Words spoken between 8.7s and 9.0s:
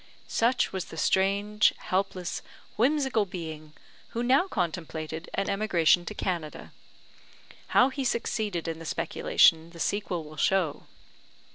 the